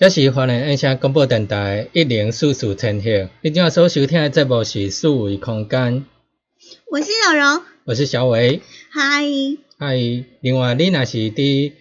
[0.00, 6.06] 这是华人印象广播电台一零四四千赫，你今仔所收听的节目是四维空间，
[6.90, 8.62] 我是小荣，我是小伟。
[8.90, 9.26] 嗨，
[9.76, 9.96] 嗨，
[10.40, 11.72] 另外你若是伫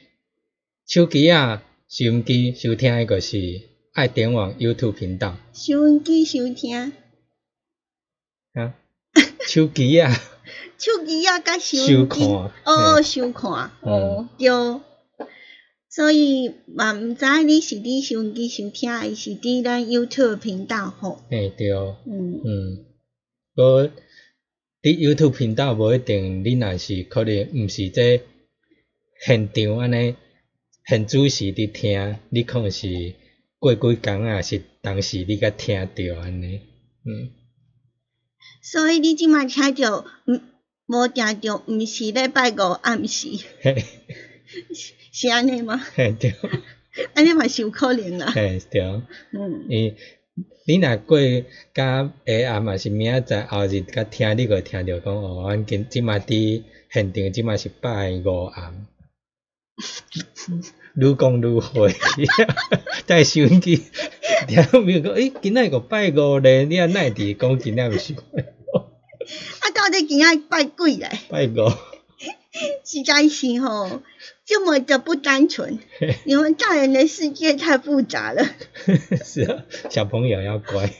[0.85, 3.61] 手机啊、收音机收听的，就是
[3.93, 5.37] 爱点网 YouTube 频道。
[5.53, 6.91] 收音机收听，
[8.53, 8.73] 啊，
[9.47, 10.11] 手机啊，
[10.77, 12.51] 手机啊，甲收收音机，看。
[12.65, 14.49] 哦收看，嗯哦，对。
[15.89, 21.23] 所以嘛，毋知你是伫收音机收听，还是伫咱 YouTube 频道吼？
[21.31, 22.85] 嘿对，嗯，嗯，
[23.55, 23.89] 无
[24.83, 28.21] 伫 YouTube 频道无一定，你若是可能毋是这
[29.25, 30.15] 现场安尼
[30.85, 33.15] 很仔细伫听，你可能是
[33.57, 36.61] 过几工啊，是当时你甲听着安尼，
[37.03, 37.31] 嗯，
[38.61, 40.39] 所以你即摆听着，毋
[40.85, 43.27] 无听着，毋是礼拜五暗时，
[43.61, 43.83] 嘿，
[45.11, 45.79] 是安尼吗？
[45.95, 46.33] 嘿对，
[47.13, 48.31] 安尼嘛是有可能啦。
[48.31, 49.93] 嘿对，嗯，伊
[50.65, 51.19] 你若过
[51.73, 58.87] 甲下暗嘛是明仔载后日甲听，你个听着讲哦，阮今即摆伫现场，即摆是拜五暗。
[60.95, 61.93] 愈讲愈会，
[63.05, 63.83] 在收音机
[64.47, 71.09] 听没有讲，诶，今仔个拜五咧，你啊奈伫讲今仔毋是啊，到底今仔拜几咧？
[71.29, 71.71] 拜五？
[72.83, 74.01] 实在是吼，
[74.45, 75.79] 这么的不单纯。
[76.25, 78.45] 你们大人的世界太复杂了。
[79.23, 80.91] 是啊，小朋友要乖。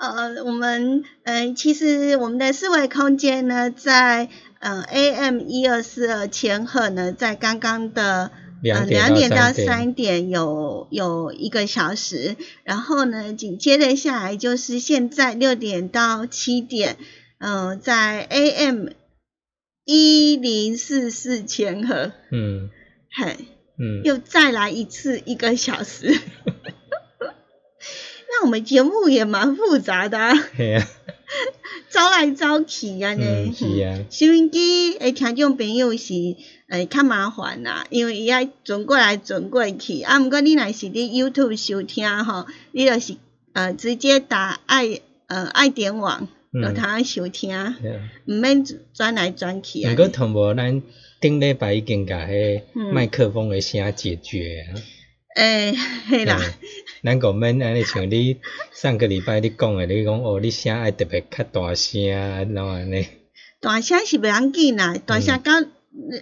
[0.00, 4.28] 呃，我们呃，其实我们的思维空间呢，在
[4.60, 8.30] 呃 AM 一二四二千赫呢，在刚刚的
[8.62, 16.96] 两点到，三点有有一个小时，然后呢，紧接着下来就是现在六点到七点，
[17.38, 18.88] 呃，在 AM
[19.84, 22.70] 一零四四千赫，嗯
[23.10, 23.36] 嘿，
[23.78, 26.18] 嗯，又再来一次一个小时。
[28.30, 30.86] 那我们节目也蛮复杂的、啊，嘿啊，
[31.88, 33.24] 走来走去安尼。
[33.24, 36.12] 嗯是啊，收音机诶，听众朋友是
[36.68, 40.02] 诶较麻烦啦，因为伊爱转过来转过去。
[40.02, 43.16] 啊，毋过你若是伫 YouTube 收听吼，你就是
[43.54, 47.74] 呃直接打爱呃爱点网，嗯就通收听，
[48.26, 48.64] 毋免
[48.94, 49.92] 转来转去啊。
[49.92, 49.96] 毋。
[49.96, 50.82] 过同无咱
[51.20, 52.94] 顶礼拜已经甲迄嗯。
[52.94, 54.80] 麦克风诶声解决啊。
[55.36, 55.74] 诶，
[56.08, 56.52] 嘿啦，嘿。
[57.04, 58.38] 咱讲免安尼像你
[58.72, 63.06] 上个礼拜你讲诶，你讲哦，你声爱特别较大声啊，然后安尼，
[63.60, 65.52] 大声是袂要紧啦，大嗯声到、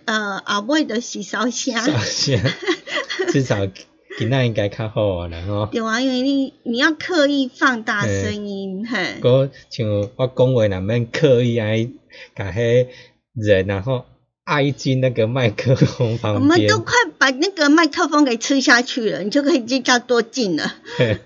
[0.06, 1.74] 呃后尾就是小声。
[1.74, 2.38] 大声，
[3.32, 3.66] 至少
[4.18, 5.66] 今仔应该较好啊然后。
[5.66, 9.86] 对啊，因为你你要刻意放大声音，嘿，个像
[10.16, 11.84] 我讲话难免刻意爱
[12.34, 12.86] 甲迄
[13.34, 14.04] 人然后
[14.44, 16.78] 挨近那个麦克风我旁边们都。
[16.78, 20.74] 快把那个麦克风给吃下去了，你就可以知道多近了。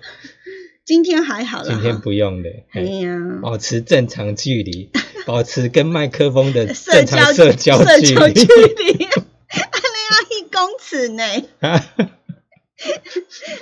[0.83, 4.89] 今天还好了，今天不用了，哎嘿呀，保持正常距离，
[5.25, 8.91] 保持跟麦克风的 社交正常社交社交距离。
[8.91, 11.23] 离，安尼要一公尺呢，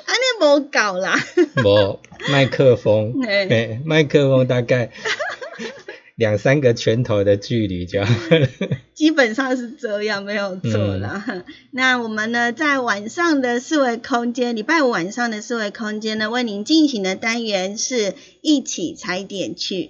[0.06, 1.20] 安尼无够啦。
[1.64, 2.00] 无
[2.30, 4.92] 麦克风， 嘿嘿麦克风大概
[6.16, 8.48] 两三个拳头的距离就好了。
[8.94, 11.44] 基本上是这样，没有错啦。
[11.72, 19.90] 那我们呢，在晚上的四维空间，礼拜五晚上的四维空间呢，为您进行的单元是一起踩点去。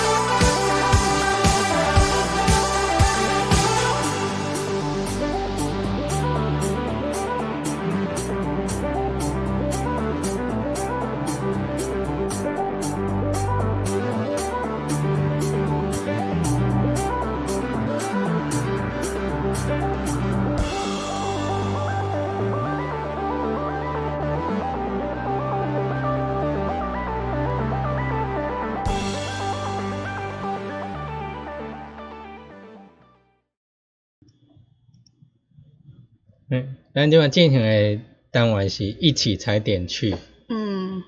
[37.01, 37.99] 咱即晚进行诶
[38.29, 40.15] 单元是一起踩点去。
[40.49, 41.01] 嗯，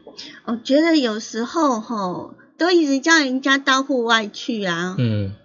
[0.45, 4.95] 我觉得有时候吼，都一直叫人家到户外去啊。
[4.98, 5.36] 嗯。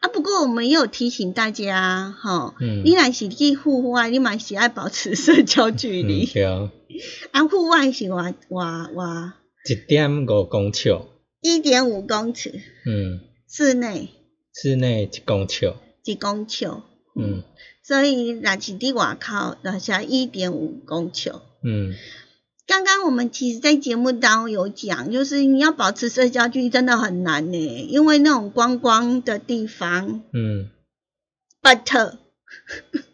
[0.00, 2.82] 啊，不过我们也有提醒大家，吼，嗯。
[2.82, 6.24] 你若是去户外，你嘛是爱保持社交距嗯，离。
[6.24, 6.44] 对，
[7.32, 9.32] 啊，户外是偌偌偌
[9.68, 10.98] 一点五公尺，
[11.42, 12.54] 一点五公尺，
[12.86, 14.08] 嗯，室内。
[14.54, 15.74] 室内一公尺，
[16.04, 16.70] 一公尺。
[17.14, 17.42] 嗯
[17.90, 21.32] 所以若是伫外口，就是一点五公尺。
[21.64, 21.92] 嗯。
[22.64, 27.58] 刚刚我们其实，在节目当中有讲，就是你要保持社交距离真的很难呢，
[27.88, 30.68] 因为那种观光的地方嗯
[31.60, 32.12] ，，but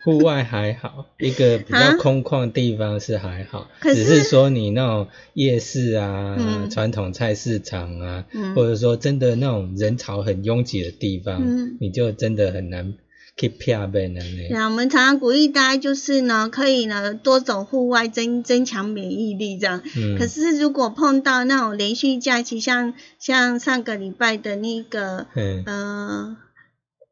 [0.04, 1.92] 户外还好，一个比啊？
[1.92, 6.68] 较空旷的地方是还好，可是只是说你那种夜市啊、嗯。
[6.68, 8.54] 传统菜市场啊，嗯。
[8.54, 11.78] 或者说真的那种人潮很拥挤的地方，嗯。
[11.80, 12.92] 你就真的很难
[13.36, 14.20] 去骗别人呢。
[14.50, 19.82] 那我们常常鼓励大家，就是呢，可以呢多走户外，增增强免疫力这样。
[19.96, 26.36] 嗯，可是如果碰到那种连续假期，像像上个礼拜的那个，嗯，呃，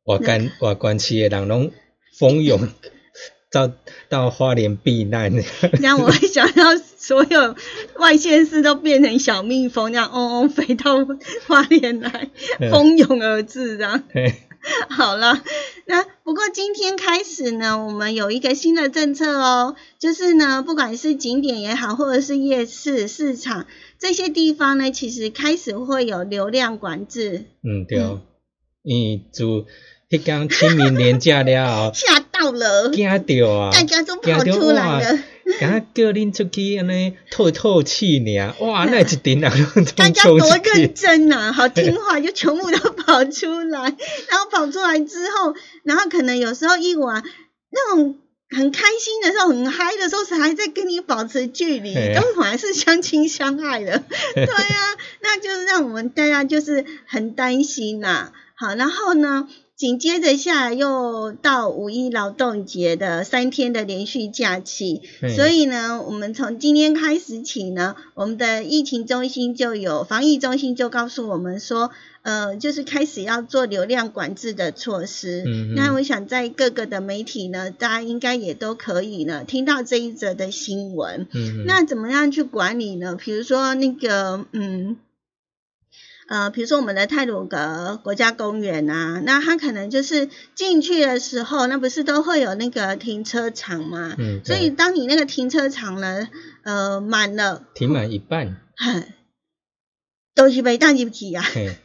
[0.05, 1.71] 外关外关区的人拢
[2.19, 2.69] 蜂拥
[3.53, 3.71] 到
[4.09, 5.31] 到花莲避难。
[5.83, 7.54] 让我会想到所有
[7.99, 11.07] 外县市都变成小蜜蜂，这样嗡嗡飞到
[11.47, 14.02] 花莲来，嗯蜂拥而至这样。
[14.11, 14.35] 嘿
[14.88, 15.43] 好了，
[15.85, 16.07] 那
[16.54, 23.66] 今天开始呢，我们有一个新的政策哦，就是呢，不管是景点也好，或者是夜市、市场
[23.99, 27.46] 这些地方呢，其实开始会有流量管制。
[27.64, 28.23] 嗯对嗯，
[28.84, 29.42] 因为自
[30.08, 39.50] 迄天清明年假了后， 吓到了，惊到啊，大家都跑出来哇了，敢叫恁出去安尼透透气呢，哇， 那一群人
[39.96, 43.80] 大家冲多认，真呐、好听话，就全部都跑出来。
[44.30, 47.22] 然后跑出来之后，然后可能有时候一玩
[47.70, 48.18] 那种
[48.50, 54.02] 很开心的时候、很嗨的时候，还在跟你保持距离，都反而是相亲相爱的。
[54.34, 59.48] 对啊，那就是让我们大家就是很担心呐、好，然后呢？
[59.76, 65.02] 紧接着下来又到五一劳动节的三天的连续假期，
[65.35, 71.90] 所以呢，我们从今天开始起呢，我们的疫情中心就有防疫中心就告诉我们说，
[72.23, 75.43] 呃，就是开始要做流量管制的措施。
[75.45, 81.26] 嗯哼那我想在各个的媒体呢，大家应该也都可以呢听到这一则的新闻。
[81.35, 83.16] 嗯，那怎么样去管理呢？
[83.16, 84.97] 比如说那个，嗯。
[86.26, 94.14] 呃，比如说我们的泰鲁格国家公园啊，那它可能就是进去的时候，那不是都会有那个停车场嘛？
[94.19, 96.28] 嗯，所以对当你那个停车场呢，
[96.62, 99.04] 呃，满了，停满一半，哼，
[100.35, 101.43] 都是被当入去啊。
[101.43, 101.76] 嘿，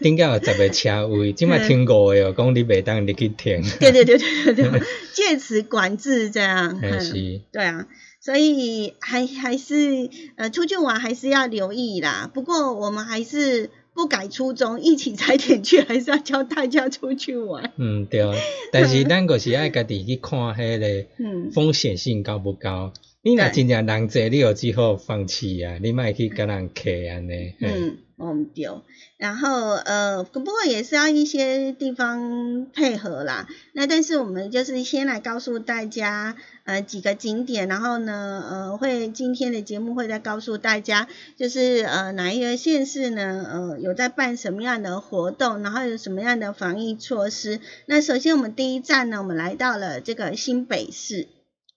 [0.00, 4.82] 顶个有十个车位，即摆停五个哦，讲你袂当入去停，对对对对对对，
[5.14, 6.78] 借此管制这样。
[6.82, 7.86] 嗯是，对啊，
[8.26, 12.28] 所以还还是呃出去玩还是要留意啦。
[12.34, 17.72] 不过我们还是不改初衷，一起踩点去，还是要教大家出去玩。
[17.76, 18.24] 嗯对，
[18.72, 22.92] 但是 咱就是爱家己去看迄个嗯，风险性高不高。
[23.22, 27.54] 你若真正人济，你就只好放弃啊，你莫去甲人客安尼。
[27.60, 28.82] 嘿嗯，我们丢。
[29.18, 33.46] 然后呃，不过也是要一些地方配合啦。
[33.72, 47.60] 那但是我们就是先来告诉大家呃几个景点，然后呢呃会今天的节目会再告诉大家，就是呃哪一个县市呢呃有在办什么样的活动，然后有什么样的防疫措施。
[47.86, 51.28] 那首先我们第一站呢，我们来到了这个新北市。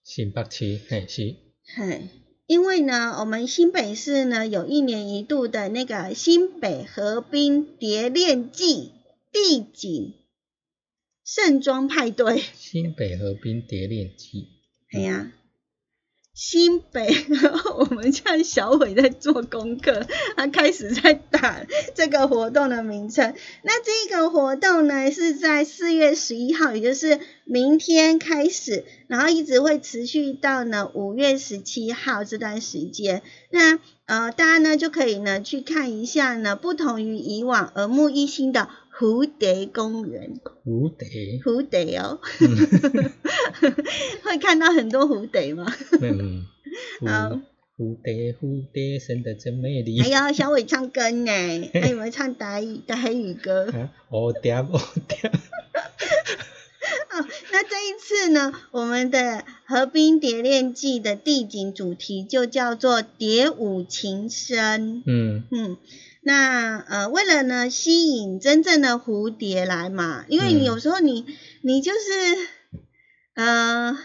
[0.02, 1.36] 新北市，嘿是，
[1.76, 2.08] 嘿，
[2.50, 8.90] 因为呢，我们新北市呢有一年一度的那个新北河滨蝶恋季
[9.30, 10.14] 地景
[11.22, 14.48] 盛装派对，新北河滨蝶恋季。
[14.92, 15.32] 哎呀，
[16.32, 17.26] 新北，
[17.76, 20.06] 我们像小伟在做功课，
[20.36, 23.34] 他开始在打这个活动的名称。
[23.62, 33.22] 那这个活动呢是在四月十一号，也就是明天开始，然后一直会持续到呢五月十七号这段时间。
[33.50, 38.68] 那呃，大家呢就可以呢去看一下呢，不同于以往耳目一新的
[39.00, 40.38] 蝴蝶公园。
[40.62, 41.08] 蝴蝶，
[41.42, 42.20] 蝴蝶哦，
[44.22, 45.64] 会看到很多蝴蝶吗？
[46.02, 46.44] 嗯，
[47.08, 47.40] 好。
[47.78, 49.98] 蝴蝴蝶蝴蝶生得真美丽。
[50.02, 51.32] 哎呀小伟唱歌呢，
[51.72, 53.70] 还有没有唱台语台语歌？
[53.72, 54.78] 啊，蝴蝶蝴
[55.08, 55.30] 蝶，
[57.08, 65.02] 哦，那这一次呢，我们的河滨蝶恋季的地景主题就叫做蝶舞情深。
[65.06, 65.44] 嗯。
[65.50, 65.78] 嗯，
[66.22, 71.24] 那呃，为了呢吸引真正的蝴蝶来嘛，因为你嗯有时候你
[71.62, 71.98] 你就是
[73.34, 73.98] 呃，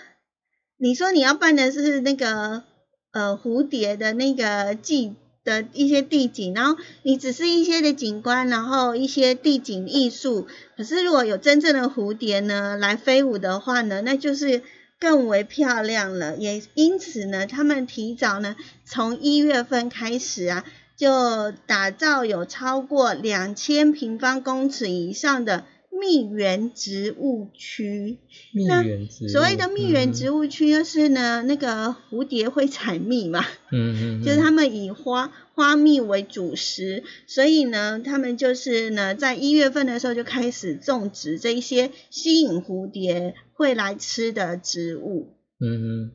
[0.78, 2.64] 你说你要办的是那个
[3.12, 14.62] 呃蝴蝶的那个季的一些地景，然后你只是一些的景观，然后一些地景艺术，可是如果有真正的蝴蝶呢来飞舞的话呢，那就是。
[14.98, 18.56] 更为漂亮了，也因此呢，他们提早呢，
[18.86, 20.64] 从一月份开始啊，
[20.98, 28.20] 就打造有超过两千平方公尺以上的蜜源植物区。
[28.54, 29.28] 蜜源植物。
[29.28, 45.34] 所谓的蜜源植物，物区，就是呢，那个蝴蝶会采蜜嘛，嗯嗯，就是他们以花花蜜为主食，所以呢，他们就是呢，在一月份的时候就开始种植这一些吸引蝴蝶会来吃的植物。
[45.60, 46.12] 嗯嗯，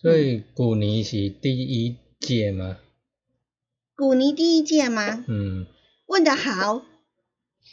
[0.00, 2.78] 所以古尼是第一届嘛，
[3.98, 5.24] 古尼第一届吗？
[5.26, 5.66] 嗯，
[6.06, 6.86] 问的好，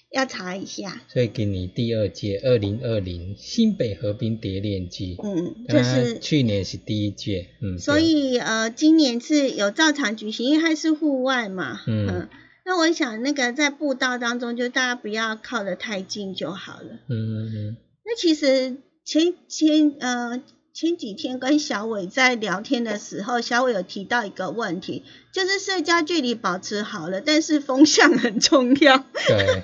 [0.10, 1.03] 要查一下。
[1.08, 11.82] 所以给你第二届，二零二零新北河滨蝶恋季，嗯，就是去年是第一届，嗯，所以呃，今年是有照常举行，因为它是户外嘛。
[11.86, 12.27] 嗯
[12.65, 17.01] 那我想那个在步道当中，就大家不要靠得太近就好了。
[17.08, 20.41] 嗯，嗯嗯那其实前前呃
[20.75, 29.62] 前几天跟小伟在聊天的时候，小伟有提到一个问题，就是社交距离保持好了，但是风向很重要，对，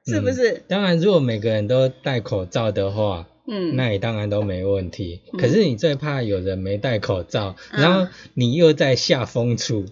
[0.06, 0.62] 是不是？
[0.66, 5.20] 当然，如果每个人都戴口罩的话，嗯，那也当然都没问题。
[5.34, 9.84] 嗯可是你最怕有人没戴口罩，嗯然后你又在下风处，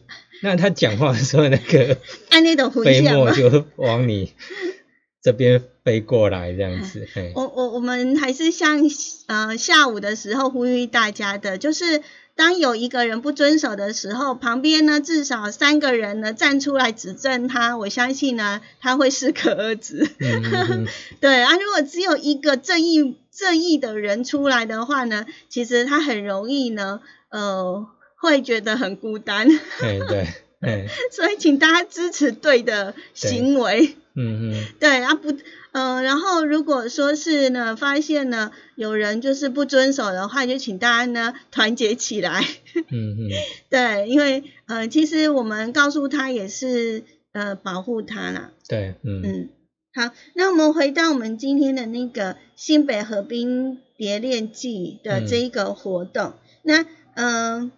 [0.43, 1.99] 那他讲话的时候，那个
[2.83, 3.03] 飞。
[3.03, 4.33] 沫就往你
[5.23, 7.07] 这边飞过来，这样子。
[7.37, 8.81] 我我我们还是像
[9.27, 12.03] 呃下午的时候呼吁大家的，就是
[12.35, 20.05] 当有一个人不遵守的时候，旁边呢至少三个人呢站出来指正他，我相信呢他会适可而止。
[20.19, 20.87] 嗯嗯嗯，
[21.23, 27.01] 对啊，如果只有一个正义正义的人出来的话呢，其实他很容易呢
[27.31, 29.47] 呃会觉得很孤单，
[29.79, 30.27] 对对，
[30.61, 33.95] 嘿， 所以请大家支持对的行为。
[34.17, 35.37] 嗯嗯对啊不，
[35.73, 42.43] 呃，然后如果说是呢，发现呢有人就是不遵守的话，就请大家呢团结起来。
[42.91, 43.31] 嗯嗯，
[43.71, 48.53] 对，因为呃，其实我们告诉他也是呃保护他啦。
[48.69, 49.49] 对，嗯嗯，
[49.95, 56.33] 好，那我们回到我们今天的那个新北河滨蝶恋季的这一个活动，
[56.63, 56.83] 那
[57.15, 57.61] 嗯。
[57.61, 57.71] 呃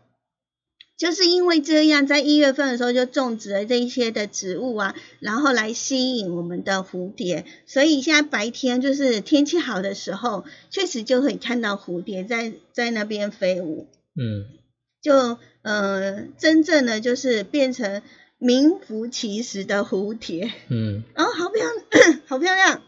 [0.98, 14.58] 就是因为这样，在一月份的时候就种植了这一些的植物啊，然后来吸引我们的蝴蝶，所以现在白天就是天气好的时候，确实就可以看到蝴蝶在在那边飞舞，嗯。
[15.00, 18.02] 就呃真正的就是变成
[18.38, 22.82] 名副其实的蝴蝶，嗯， 哦，好漂亮， 好漂亮，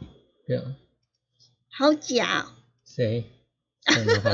[0.48, 0.74] 对啊，
[1.70, 2.52] 好假、哦，
[2.84, 3.26] 谁？
[3.90, 4.30] 什么好？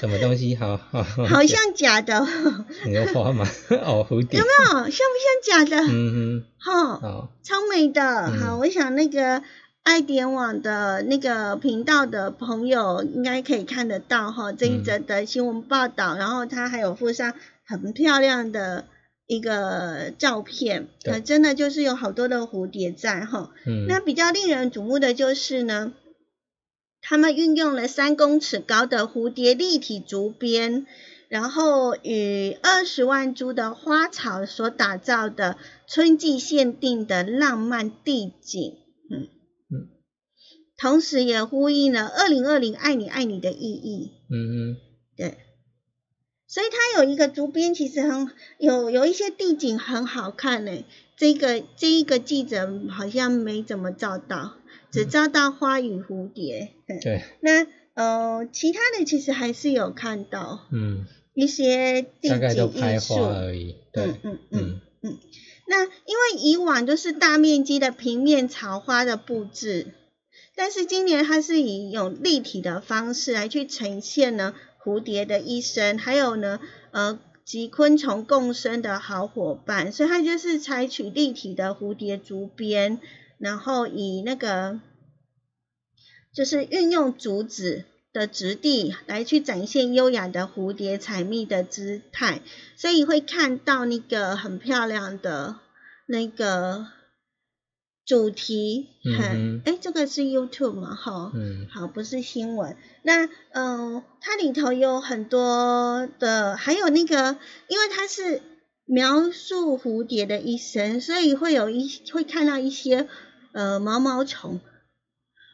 [0.00, 0.56] 什么东西？
[0.56, 3.46] 好好好像假的哦，你的花吗？
[3.84, 4.38] 哦，蝴蝶。
[4.38, 5.76] 有没有像不像假的？
[5.90, 8.02] 嗯哈、哼，好，超美的。
[8.02, 9.42] 嗯好，我想那个
[9.82, 17.34] 爱点网的那个频道的朋友应该可以看得到哈这一则的新闻报道，然后它还有附上
[17.64, 18.84] 很漂亮的
[19.26, 20.88] 一个照片，
[21.24, 23.50] 真的就是有好多的蝴蝶在哈。
[23.66, 25.92] 嗯，那比较令人瞩目的就是呢，
[27.08, 30.86] 他们运用了三公尺高的蝴蝶立体竹编，
[31.28, 38.74] 然后与二十万株的花草所打造的春季限定的浪漫地景，
[39.08, 39.28] 嗯
[39.70, 39.88] 嗯，
[40.76, 44.34] 同时也呼应了二零二零爱你爱你的意义，嗯
[44.72, 44.76] 嗯
[45.16, 45.38] 对。
[46.48, 50.84] 所以它有一个竹编，其实很有有一些地景很好看呢。
[51.16, 54.54] 这个这一个记者好像没怎么照到，
[54.96, 56.72] 只照到花与蝴蝶。
[56.88, 63.14] 嗯，对，那呃，其他的其实还是有看到嗯，一些地景拍艺术。
[63.14, 63.76] 花而已。
[63.92, 65.18] 对嗯，嗯嗯嗯
[65.68, 69.88] 那因为以往都是大面积的平面草花的布置，
[70.54, 76.60] 但是今年它是以有立体的方式来去呈现呢蝴蝶的一生，还有呢
[76.92, 83.00] 呃及昆虫共生的好伙伴，所以它就是采取立体的蝴蝶竹编，
[83.38, 84.80] 然后以那个
[86.36, 92.42] 就是运用竹子的质地来去展现优雅的蝴蝶采蜜的姿态，
[92.76, 95.56] 所以会看到那个很漂亮的
[96.06, 96.86] 那个
[98.04, 98.88] 主题。
[99.04, 100.94] 嗯哎、这个是 YouTube 嘛？
[100.94, 102.76] 哈，嗯好，不是新闻。
[103.02, 108.42] 那嗯、它里头有很多的，还有那个，因为它是
[108.84, 113.08] 描述蝴蝶的一生，所以会有一会看到一些
[113.52, 114.60] 呃毛毛虫，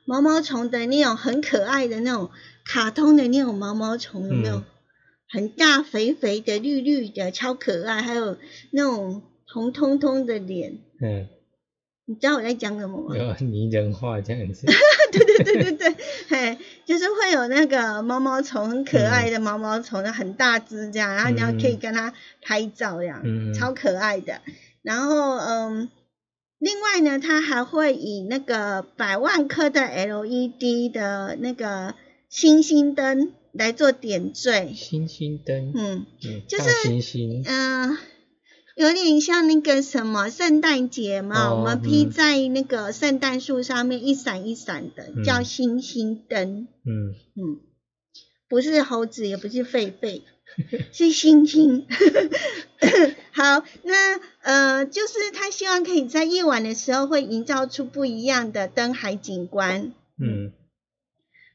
[0.05, 2.31] 毛毛虫的那种很可爱的那种
[2.65, 4.57] 卡通的那种毛毛虫，有没有？
[4.57, 4.65] 嗯
[5.35, 8.37] 很大肥肥的、绿绿的，超可爱，还有
[8.71, 11.27] 那种红彤彤的脸，嗯，
[12.05, 13.17] 你知道我在讲什么吗？
[13.17, 14.67] 有拟人化这样子。
[15.11, 15.97] 对对对对对，
[16.29, 22.13] 嘿，就是会有那个毛毛虫，很可爱的毛毛虫，那很大只这样，然后你要可以跟它
[22.43, 24.43] 拍照这样，嗯超可爱的。
[24.83, 25.89] 然后嗯，
[26.63, 31.97] 另外呢，它还会以那个百万颗的 LED 的那个
[32.29, 37.99] 星星灯来做点缀，星星灯，嗯嗯，就是星星，嗯、
[38.77, 42.11] 有点像那个什么圣诞节嘛，哦我们披嗯。
[42.13, 45.25] 在那个圣诞树上面一闪一闪的，嗯。
[45.25, 46.69] 叫星星灯。
[46.87, 47.11] 嗯。
[47.35, 47.59] 嗯，
[48.49, 50.23] 不是猴子，也不是狒狒，
[50.93, 51.87] 是星星。
[53.33, 59.93] 好，那呃，就是他希望可以在夜晚的时候会营造出不一样的灯海景观。
[60.21, 60.53] 嗯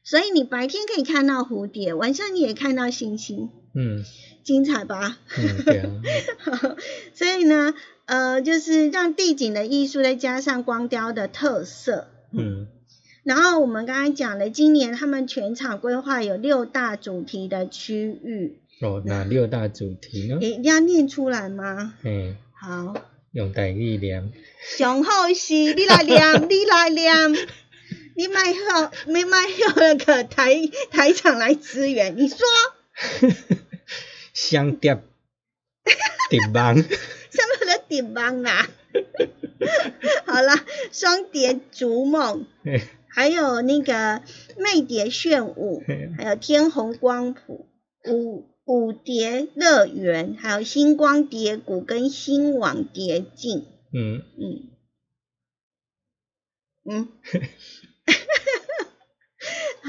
[0.02, 4.02] 所以你白天可以看到蝴蝶，晚上你也看到星星，嗯
[4.42, 5.18] 精彩吧？
[5.36, 6.76] 嗯，对啊，
[7.12, 7.74] 所以呢，
[8.06, 12.08] 呃，就是让地景的艺术再加上光雕的特色。
[12.32, 12.68] 嗯
[13.22, 20.38] 然后我们刚才讲了，今年他们全场规划有六大主题的区域，哦，哪六大主题呢？
[20.40, 21.94] 诶一定要念出来吗？
[22.04, 22.94] 嗯，好，
[23.32, 24.32] 用台语念，
[24.76, 27.32] 上好是 你来念，你来念，
[28.14, 30.54] 你买好，没买好那个台
[30.90, 32.38] 台场来支援，你说。
[34.32, 35.02] 香蝶，
[36.30, 38.68] 蝶网， 什么的顶帮啦？
[40.24, 42.80] 好啦，双蝶逐梦，嘿。
[43.08, 44.22] 还有那个
[44.56, 46.10] 魅蝶炫舞，嘿。
[46.16, 47.66] 还有天虹光谱、
[48.08, 53.64] 舞舞蝶乐园，还有星光蝶谷跟星网蝶境。
[53.94, 54.68] 嗯，嗯
[56.84, 57.08] 嗯，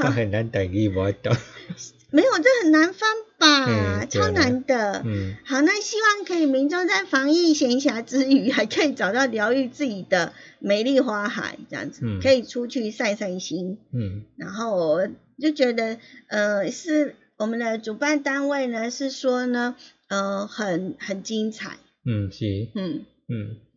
[0.01, 1.35] 但是咱台语无法懂，
[2.11, 4.05] 没有，这很难翻吧？
[4.05, 5.03] 超难的。
[5.05, 13.77] 嗯好，那希望可以民众在防疫闲暇之余，还可以找到疗愈自己的美丽花海，这样子、嗯可以出去散散心。
[13.91, 15.05] 嗯然后我
[15.37, 19.77] 就觉得，呃，是我们的主办单位呢，是说呢，
[20.09, 23.05] 呃，很很精彩，嗯是，嗯。
[23.29, 23.68] 嗯。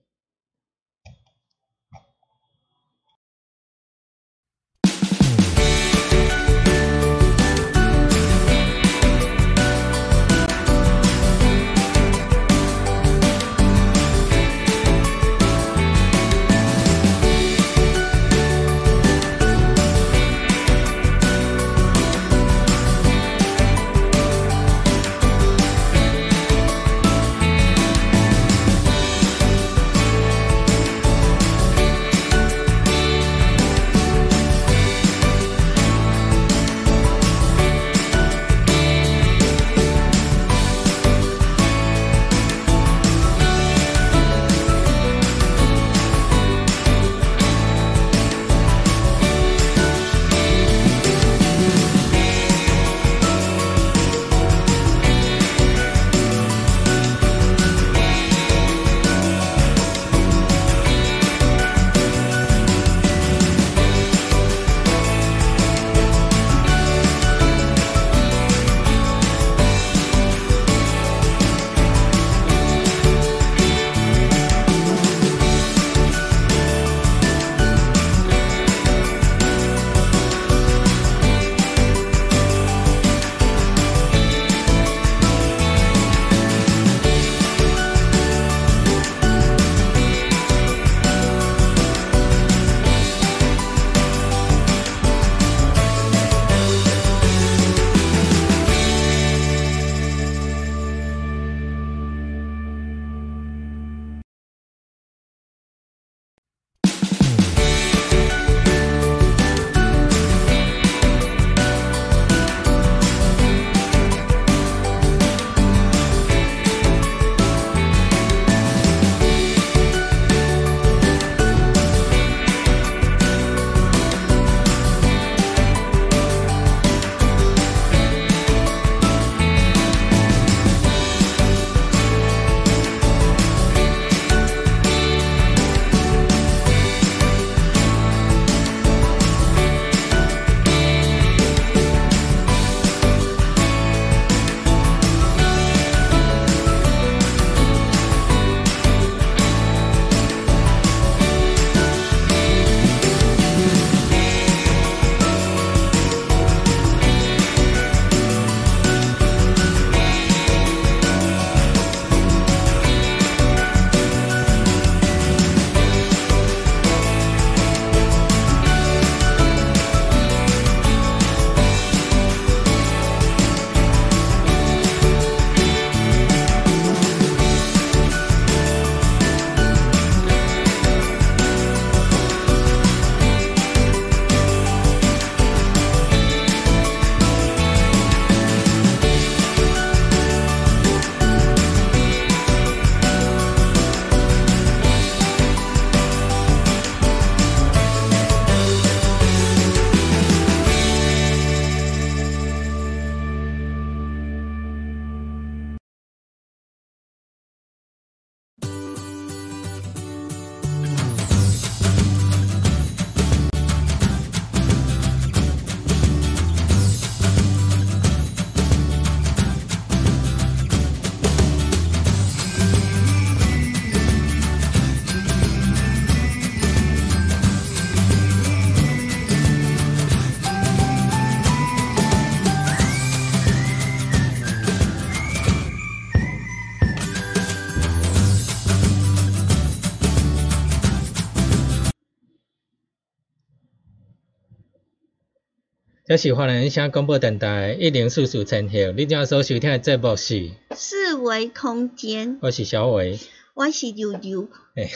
[246.12, 253.18] 这是华人声广播电台一零四四千赫，你正在所收听的节目是，四维空间，我是小伟，
[253.54, 254.46] 我是悠悠，
[254.76, 254.90] 哎，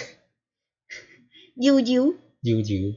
[1.55, 2.93] 悠悠，悠悠，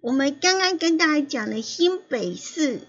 [0.00, 2.82] 我们刚刚跟大家讲了新北市，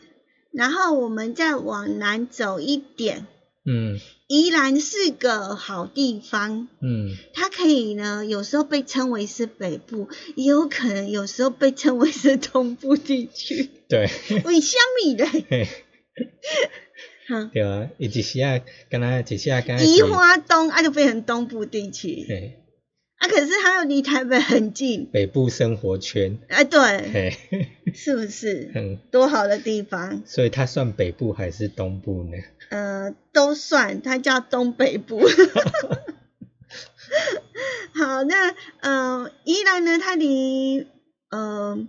[0.51, 3.25] 然后我们再往南走一点，
[3.65, 3.99] 嗯
[4.35, 13.69] 宜兰是个好地方，嗯，它可以呢，有时候被称为是北部，也有可能有时候被称为是东部地区。
[13.87, 14.09] 对，
[14.43, 15.45] 为什么呢？
[15.47, 15.67] 嘿，
[17.29, 22.25] 哈，对啊，伊一时啊，敢若一时啊，敢若宜是，花东啊就变成东部地区。
[22.27, 22.62] 嘿，
[23.23, 27.37] 啊，可是它又离台北很近，北部生活圈，哎，对，嘿，
[27.93, 28.69] 是不是？
[28.75, 32.31] 嗯，多好的地方，所以它算北部还是东部呢？
[32.69, 35.21] 呃，都算，它叫东北部。
[37.95, 40.85] 好，那呃，宜兰呢，它离
[41.29, 41.87] 呃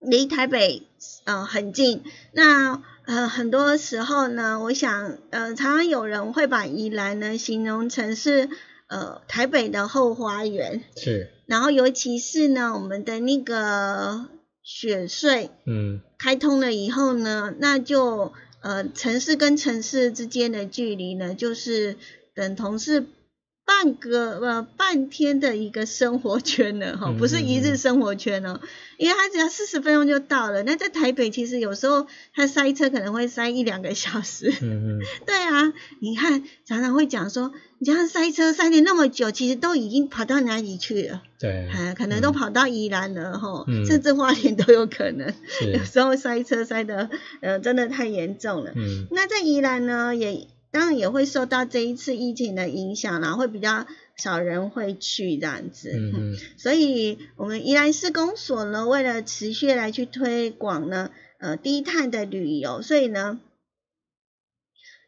[0.00, 0.82] 离台北
[1.22, 2.02] 呃很近。
[2.32, 8.48] 那呃很多时候呢，我想呃常常有人会把宜兰呢形容成是
[8.88, 10.82] 呃台北的后花园。
[10.96, 14.26] 是，然后尤其是呢，我们的那个
[14.62, 21.96] 雪隧嗯开通了以后呢，那就呃城市跟城市之间的距离呢，就是
[22.34, 23.06] 等同是
[23.68, 28.58] 半个呃半天的一个生活圈了哈，嗯不是一日生活圈哦，
[28.96, 30.62] 因为它只要四十分钟就到了。
[30.62, 41.22] 那在台北其实有时候它塞车可能会塞一两个小时，嗯嗯， 对啊，你看常常会讲说，你这样塞车塞的那么久，其实都已经跑到哪里去了？
[41.38, 45.28] 对，啊，可能都跑到宜兰了哈，嗯甚至花莲都有可能。
[45.70, 47.10] 有是，时候塞车塞的
[47.42, 48.72] 呃真的太严重了。
[48.74, 55.90] 嗯那在宜兰呢，也当然也会受到这一次疫情的影响啦，会比较少人会去这样子。
[55.92, 63.40] 嗯嗯，所以，我们宜兰市公所呢，为了持续来去推广呢，呃，低碳的旅游，所以呢，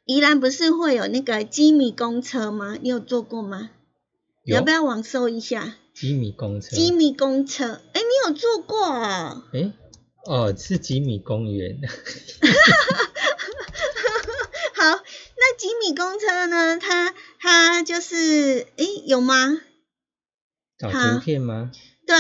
[0.05, 2.77] 宜兰不是会有那个机米公车吗？
[2.81, 3.70] 你有坐过吗？
[4.44, 7.81] 你要不要网搜一下吉米公车，机米公车？
[7.92, 9.44] 哎，你有坐过哦？
[9.53, 9.73] 诶，
[10.25, 11.79] 哦，是吉米公园，
[14.75, 15.03] 好，
[15.40, 16.79] 那吉米公车呢？
[16.79, 19.59] 它它就是，诶，有吗？
[20.79, 21.70] 找图片吗？
[22.07, 22.14] 对，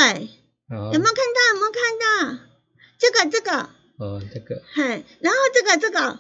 [0.70, 1.54] 好，有没有看到？
[1.54, 2.38] 有没有看到？
[2.98, 6.18] 这个这个，哦，这个，嘿，然后这个这个，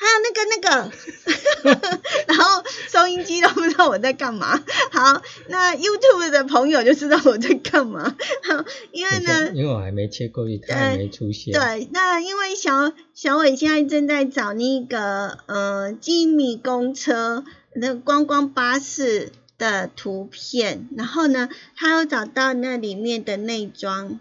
[0.00, 4.58] 还有那个那个， 然后收音机都不知道我在干嘛。
[4.92, 8.16] 好，那 YouTube 的朋友就知道我在干嘛。
[8.44, 24.18] 好，因为呢，因为我还没切过去，他还没出现，对，那因为小小伟现在正在找那个呃吉米公车那个观光巴士的图片，然后呢，他又找到那里面的内装。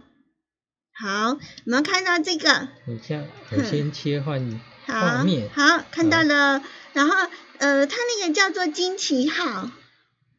[0.92, 3.24] 好，我们看到这个，等一下，
[3.56, 6.62] 我先切换画好面，，好，看到了。
[6.94, 7.16] 然后
[7.58, 9.70] 呃，它那个叫做惊奇号，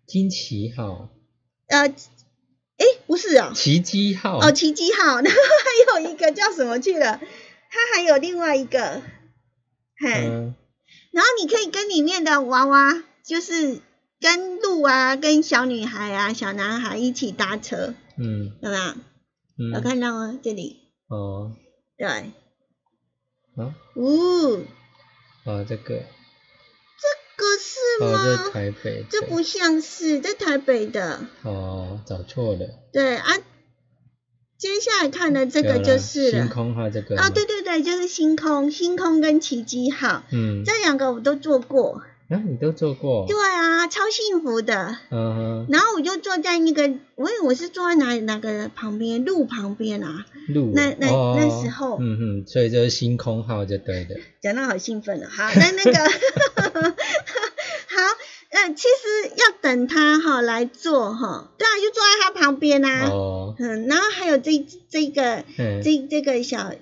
[0.06, 1.08] 惊奇号、
[1.68, 5.40] 呃，诶，不是哦，奇迹号，哦，奇迹号， 然后
[5.94, 7.20] 还有一个叫什么去了？
[7.70, 9.02] 它还有另外一个，
[9.98, 10.26] 嘿。
[10.28, 10.54] 嗯，
[11.12, 13.80] 然后你可以跟里面的娃娃，就是
[14.20, 18.52] 跟鹿啊、跟小女孩啊、小男孩一起搭车，嗯。
[18.62, 19.80] 有没有？
[19.82, 20.38] 看到吗？
[20.42, 21.52] 这里，哦，
[21.96, 22.32] 对，
[23.60, 24.64] 啊，呜、
[25.44, 26.02] 哦，这个，
[26.98, 28.50] 这个是哦，吗？
[28.52, 33.36] 台北，这不像是，在台北的，哦，找错了，对啊。
[34.58, 36.42] 接下来看的这个就是了。
[36.42, 42.02] 星空哈这个啊，吗对，对对，就是星空，星空跟奇迹号，嗯，这两个我都做过。
[42.30, 44.96] 啊，你都做过，对啊，超幸福的。
[45.10, 55.28] 嗯哼，然后我就坐在那个，我我是坐在哪哪个旁边，路旁边啊，路，那那哦那时候嗯哼，所以就是星空号就对的， 讲到好兴奋了。
[55.28, 55.92] 好，那那个
[57.90, 57.96] 好，
[58.50, 66.72] 呃，其实要等他哈来坐哈，对啊，就坐在他旁边啊，哦，嗯，然后还有这这个嗯，这这个小，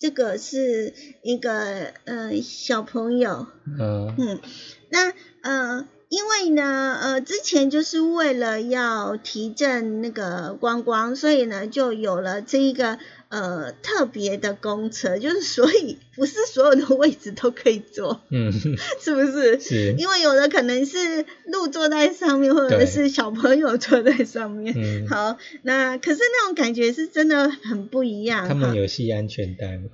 [0.00, 3.46] 这个是一个呃小朋友，
[3.78, 4.14] 嗯。
[4.16, 4.40] 嗯，
[4.88, 12.98] 那呃，因为呢，呃，之前就是为了要提振那个观光，所以呢，就有了这一个
[13.30, 18.52] 呃特别的公车，就是 所以不是所有的位置都可以坐，嗯，
[19.00, 19.58] 是不是？
[19.60, 24.74] 是，因为有的可能是路坐在上面，或者是小朋友坐在上面。
[24.76, 28.48] 嗯， 好，那可是那种感觉是真的很不一样。
[28.48, 29.84] 他们有系安全带吗？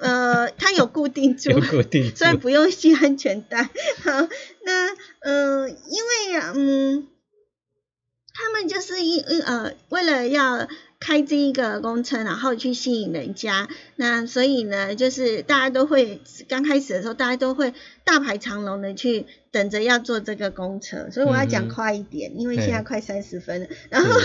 [0.00, 3.62] 呃，它有固定住，有固定住所以，不用系安全带。
[4.02, 4.28] 好，
[4.64, 4.88] 那
[5.20, 5.76] 呃，因
[6.30, 7.08] 为啊，嗯，
[8.34, 10.68] 他们就是一呃，为了要
[11.00, 13.68] 开这一个公车，然后去吸引人家。
[13.96, 17.72] 那所以呢，就是大家都会刚开始的时候，大家都会
[18.04, 21.10] 大排长龙的去等着要做这个工程。
[21.12, 23.68] 所以我要讲快一点，因为现在快三十分了。
[23.90, 24.08] 然后，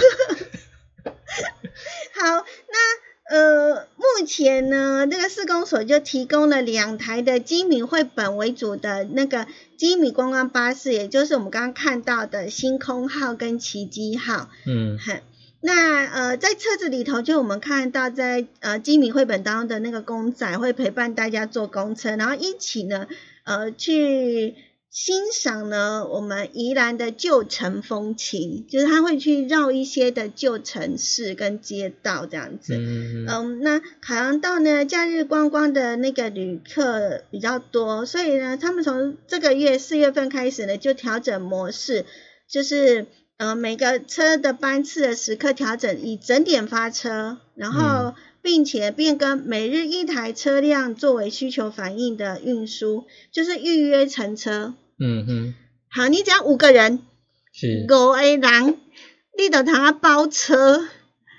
[2.15, 3.13] 好，那。
[3.25, 14.49] 呃，目前呢，这个市公所就提供了两台的基米绘本为主的那个基米观光巴士，也就是我们刚刚看到的星空号跟奇迹号。
[14.67, 15.21] 嗯，哼，
[15.63, 23.07] 那呃，在车子里头，就我们看到在呃基米绘本当中的那个公仔会陪伴大家坐公车，然后一起呢，
[23.45, 24.55] 呃，去。
[24.93, 32.75] 欣赏呢，我们宜兰的旧城风情，就是他会去绕一些的旧城市跟街道这样子。
[32.75, 33.59] 嗯嗯。
[33.61, 42.05] 那海洋道呢，假日观光的那个旅客比较多，所以呢，他们从这个月四月份开始呢，就调整模式，
[42.47, 48.13] 就是呃每个车的班次的时刻调整，以整点发车，然后。
[48.43, 54.73] 并且变更每日一台车辆作为需求反应的运输，就是预约乘车。
[54.99, 55.53] 嗯哼。
[55.87, 56.99] 好，你只要五个人，
[57.53, 58.77] 是五个人，
[59.37, 60.85] 你就他包车。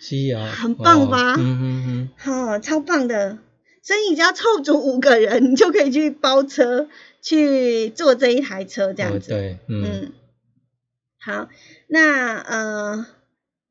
[0.01, 0.51] 是啊。
[0.51, 1.35] 很棒吧？
[1.37, 2.09] 嗯哼哼。
[2.17, 3.37] 好，超棒的。
[3.83, 6.89] 所以你只要凑足五个人，你就可以去包车
[7.21, 9.29] 去坐这一台车，这样子。
[9.29, 10.11] 对，嗯。
[11.25, 11.49] 好，
[11.89, 13.07] 那呃。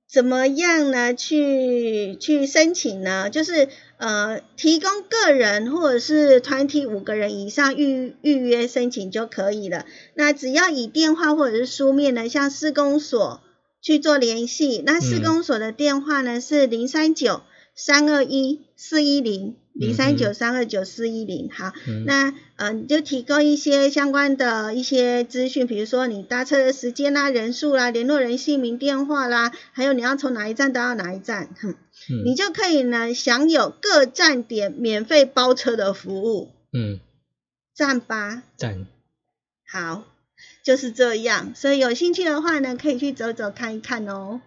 [0.06, 1.16] 怎么样呢？
[1.16, 3.32] 去去申请呢？
[3.32, 9.88] 就是呃，提供个人或者是团体五个人以上预预约申请就可以了。
[10.14, 13.42] 那只要以电话或者是书面的向施工所
[13.82, 14.84] 去做联系。
[14.86, 17.42] 那施工所的电话呢是零三九
[17.74, 19.56] 三二一四一零。
[19.76, 21.74] 零三九三二九四一零，好，
[22.06, 22.32] 那
[22.64, 31.76] 呃你就提供一些相关的一些资讯，比如说你搭车的时间啦、人数啦、联络人姓名、电话啦，还有你要从哪一站到哪一站，哼，
[32.26, 36.52] 你就可以呢享有各站点免费包车的服务。
[36.72, 37.02] 嗯，
[37.76, 38.44] 站吧。
[38.56, 38.88] 站。
[39.70, 40.06] 好，
[40.64, 44.40] 就是这样，所以有兴趣的话呢，可以去走走看一看哦。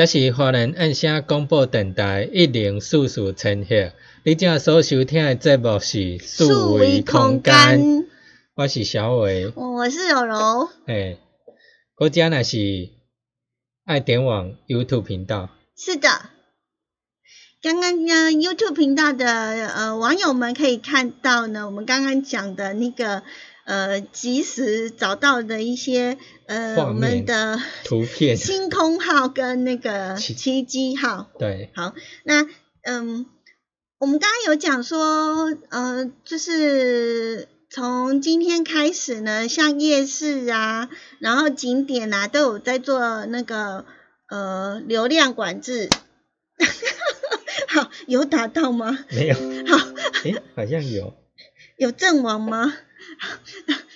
[0.00, 3.92] 这是华人按声广播电台一零四四千赫。
[4.22, 8.06] 你正所收听的节目是数维空间，
[8.54, 10.70] 我是小伟，我是柔柔。
[10.86, 11.18] 嘿，
[11.94, 12.88] 国家呢是
[13.84, 15.50] 爱点网 YouTube 频道。
[15.76, 16.08] 是的，
[17.60, 23.22] 刚刚呢 YouTube 频道的呃网友们可以看到呢，我们刚刚讲的那个
[23.66, 26.16] 呃及时找到的一些
[26.50, 31.30] 呃我们的 图片，星空号跟那个奇迹号。
[31.38, 31.94] 对，好，
[32.24, 32.46] 那
[32.82, 33.26] 嗯，
[33.98, 40.90] 我们刚刚有讲说，呃，就是从今天开始呢，像夜市啊，
[41.20, 43.84] 然后景点啊，都有在做那个。
[44.32, 45.88] 呃，流量管制，
[47.66, 48.96] 好，有打到吗？
[49.10, 49.34] 没有。
[49.34, 49.76] 好，
[50.22, 51.14] 诶，好像有。
[51.76, 52.72] 有阵亡吗？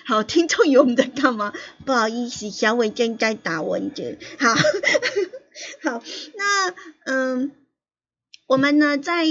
[0.07, 1.51] 好，听众有我们在干嘛？
[1.83, 4.19] 不好意思，小伟正在打文字。
[4.39, 4.53] 好，
[5.83, 6.03] 好，
[6.35, 6.73] 那
[7.05, 7.51] 嗯，
[8.45, 9.25] 我们呢在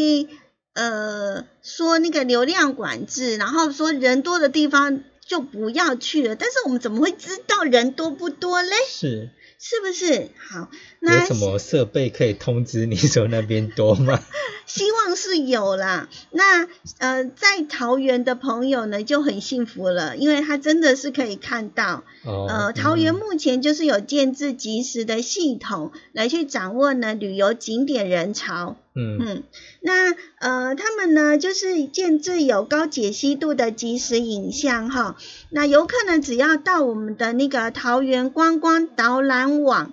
[0.75, 6.35] 呃说那个流量管制，然后说人多的地方就不要去了。
[6.35, 8.75] 但是我们怎么会知道人多不多嘞？
[8.89, 9.31] 是。
[9.59, 10.69] 是不是好？
[11.01, 14.21] 那有什么设备可以通知你说那边多吗？
[14.67, 16.09] 希望是有啦。
[16.31, 16.67] 那
[16.99, 22.05] 呃，在桃园的朋友呢就很幸福了，因为他真的是可以看到。
[22.25, 22.47] 哦。
[22.49, 28.77] 呃，桃园目前就是有建制及时的系统来去掌握呢旅游景点人潮。
[28.95, 29.43] 嗯嗯。
[29.81, 35.17] 那呃，他们呢就是建制有高解析度的即时影像哈。
[35.51, 39.93] 那游客呢只要到我们的那个桃园观光导览网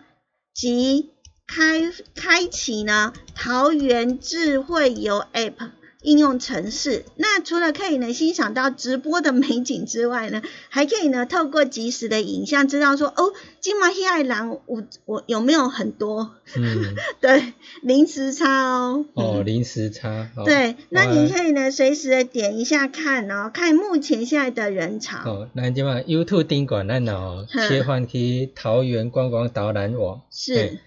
[0.53, 1.09] 及
[1.47, 5.71] 开开启呢桃园智慧游 App。
[6.01, 16.31] 应用程式，那除了可以呢欣赏到直播的美景之外呢， 还可以呢透过即时的影像知道说哦，金马黑爱狼我我有没有很多？
[16.57, 19.05] 嗯， 对，零时差哦。
[19.13, 20.29] 哦，零时差。
[20.43, 25.17] 对，那你可以呢随时的点一下看哦，看目前现在的人潮。
[25.25, 30.21] 哦，那今晚 YouTube 顶管咱哦切换去桃园观光导览网。
[30.31, 30.79] 是。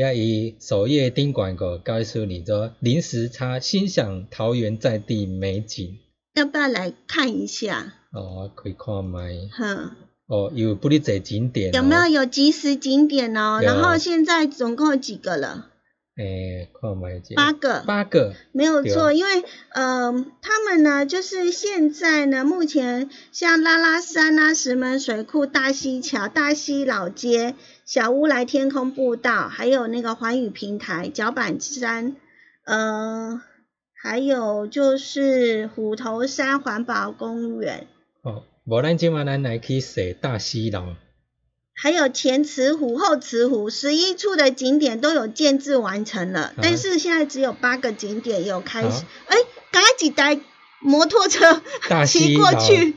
[0.00, 5.96] 要以首页丁广告告诉你说，临时差心想桃园在地美景，
[6.34, 7.94] 要不要来看一下？
[8.12, 9.30] 哦，可以看麦。
[9.52, 9.92] 哼。
[10.26, 11.72] 哦，有不离在景点。
[11.72, 13.60] 有没有有即时景点哦？
[13.62, 15.70] 然后现在总共有几个了？
[16.16, 16.70] 诶，
[17.36, 17.82] 八个。
[17.86, 18.34] 八个。
[18.52, 19.44] 没有错，因为
[19.74, 27.54] 呃，他们呢，就是现在呢，目前像拉拉山啊、石门水库、大溪桥、大溪老街。
[27.84, 32.16] 小乌来天空步道，还有那个环宇平台、脚板山，
[32.64, 33.40] 呃，
[33.94, 37.86] 还有就是虎头山环保公园。
[38.22, 40.96] 哦，无咱今晚咱来去踅大溪楼。
[41.78, 49.04] 还有前慈湖、后慈湖，十一处的景点都有建制完成了，但是现在只有八个景点有开始。
[49.26, 49.36] 哎，
[49.70, 50.40] 赶几台
[50.80, 51.62] 摩托车
[52.06, 52.94] 骑过去。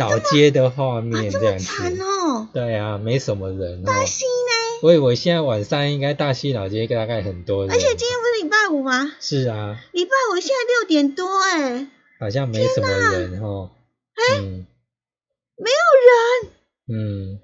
[0.00, 2.48] 老街的画面这样子，哦。
[2.52, 3.84] 对啊，没什么人哦。
[3.86, 4.80] 大溪呢？
[4.82, 7.72] 我以为现在晚上应该大溪老街大概很多人。
[7.72, 9.12] 而且今天不是礼拜五吗？
[9.20, 9.78] 是啊。
[9.92, 11.86] 礼拜五现在六点多哎。
[12.18, 13.70] 好像没什么人哦。
[14.14, 16.52] 哎，没有人。
[16.88, 17.40] 嗯。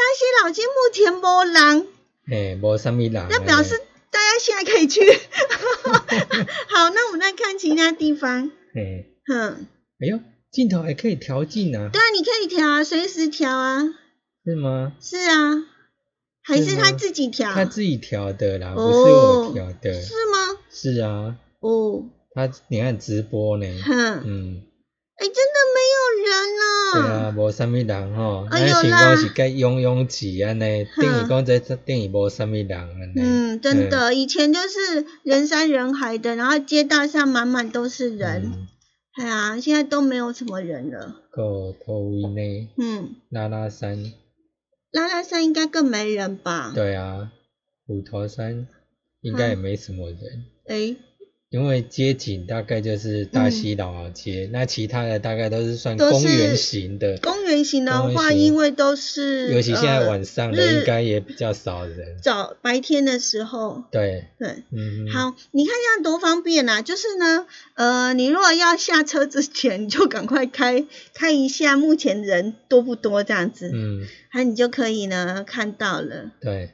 [0.00, 1.86] 大溪老街目前没人。
[2.30, 3.26] 哎，没什么人。
[3.28, 3.78] 那表示
[4.10, 5.00] 大家现在可以去。
[6.68, 8.50] 好，那我们再看其他地方。
[8.74, 9.04] 哎。
[9.26, 9.66] 哼。
[10.00, 10.20] 哎呦。
[10.50, 11.90] 镜头还可以调近啊！
[11.92, 13.82] 对啊，你可以调啊，随时调啊。
[14.44, 14.94] 是吗？
[15.00, 15.64] 是啊，
[16.42, 17.52] 还是他自己调？
[17.52, 19.92] 他自己调的啦，不是我调的。
[20.02, 20.58] 是吗？
[20.70, 21.36] 是啊。
[21.60, 22.04] 哦。
[22.34, 23.66] 他你看直播呢。
[23.84, 24.22] 哼。
[24.26, 24.62] 嗯。
[25.20, 26.30] 哎，真的没有人
[26.62, 26.64] 啊。
[26.94, 28.46] 对啊，无啥物人吼。
[28.50, 29.14] 哎呦啦。
[29.14, 33.20] 是该拥拥挤安尼，等于讲在等于无啥物人安尼。
[33.20, 38.66] 嗯，真的，以前就是人山人海的，然后街道上满满都是人。
[39.20, 41.16] 哎呀，现在都没有什么人了。
[41.30, 42.70] 个头位呢？
[42.78, 43.16] 嗯。
[43.28, 44.02] 拉拉山。
[44.90, 46.72] 拉拉山应该更没人吧？
[46.74, 47.30] 对啊，
[47.86, 48.66] 虎头山
[49.20, 50.18] 应该也没什么人。
[50.66, 50.96] 哎。
[51.50, 57.18] 因为街景大概就是大溪老街，那其他的大概都是算公园型的。
[57.18, 62.18] 公园型的话，因为都是，尤其现在晚上的应该也比较少人。
[62.22, 63.82] 早白天的时候。
[63.90, 64.26] 对。
[64.38, 64.62] 对。
[64.70, 65.10] 嗯。
[65.12, 66.82] 好，你看这样多方便啊！
[66.82, 73.72] 就是呢，呃，你如果要下车之前，你就赶快开开一下，目前人多不多这样子。
[73.74, 74.06] 嗯。
[74.32, 76.30] 那你就可以呢看到了。
[76.40, 76.70] 对。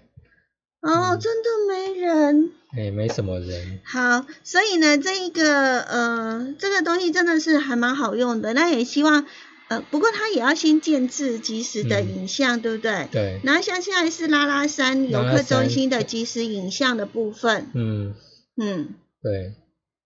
[0.86, 2.50] 哦，真的没人。
[2.76, 3.80] 哎，没什么人。
[3.84, 8.52] 好，所以呢，这一个呃，这个东西真的是还蛮好用的。
[8.52, 9.26] 那也希望
[9.68, 13.08] 呃，不过它也要先建置即时的嗯影像，对不对？
[13.10, 18.14] 对，然后像现在是拉拉山游客中心的即时影像的部分，嗯，
[18.56, 19.54] 嗯，对，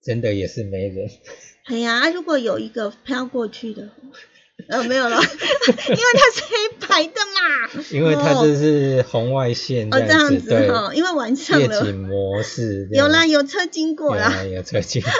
[0.02, 1.08] 真的也是没人。
[1.66, 3.90] 哎呀，啊如果有一个飘过去的，
[4.68, 7.84] 呃，没有了， 因为它是黑白的嘛。
[7.90, 14.24] 因为它这是红外线哦，这样样子，哈，因为晚上夜，景模式有啦，有车经过啦。
[14.24, 15.10] 有啦，有车经过，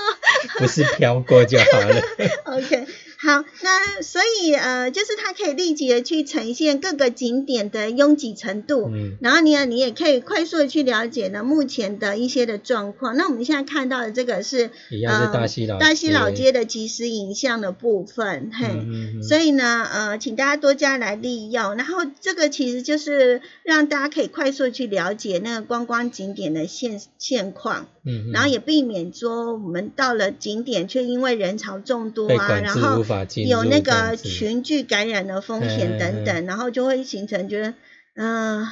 [0.60, 2.02] 不是飘过就好了。
[2.44, 2.86] OK，
[3.24, 13.16] 好，那所以呃，就是它可以立即的去呈现各个景点的拥挤程度，嗯然后你也你也可以快速的去了解呢目前的一些的状况。
[13.16, 18.66] 那我们现在看到的这个是一样是呃大溪老大溪老街街的即时影像的部分，嘿。
[18.66, 21.76] 嗯嗯嗯所以呢，呃，请大家多加来利用。
[21.76, 33.04] 然后这个其实就是让大家可以快速去了解那个观光景点的现现况，嗯，然后也避免说我们到了景点却因为人潮众多啊，然后
[33.46, 37.74] 有那个群聚感染的风险等等，然后就会形成觉得，
[38.16, 38.66] 嗯、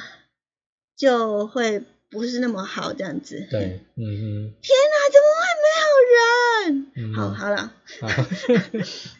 [0.95, 3.47] 就会不是那么好这样子。
[3.49, 4.53] 对，嗯嗯。
[4.61, 6.87] 天哪，怎么会没有人？
[6.95, 7.13] 嗯。
[7.15, 8.09] 好，好了，嗯，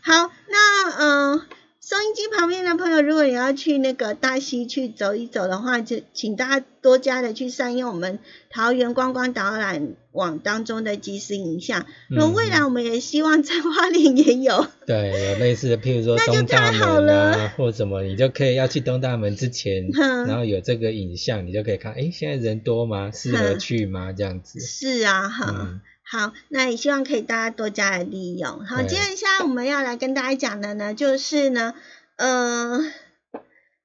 [0.03, 1.45] 好， 好，那呃，
[1.85, 8.19] 收音机旁边的朋友，如果你要去那个大溪去走一走的话，就请大家多加的去善用我们
[8.49, 11.85] 桃园观光导览网当中的即时影像。
[12.09, 14.65] 那、嗯未来我们也希望在花莲也有。
[14.87, 23.11] 对，有类似的，譬如说 东大门啊，或什么，你就可以要去东大门之前，哼然后有这个影像，你就可以看，诶，现在人多吗？
[23.11, 24.13] 适合去吗？
[24.13, 25.53] 这样子，是啊，哈。
[25.53, 25.81] 嗯
[26.13, 28.63] 好，那也希望可以大家多加来利用。
[28.65, 31.73] 好，对接下来我们要来跟大家讲的呢，就是呢，
[32.17, 32.85] 呃，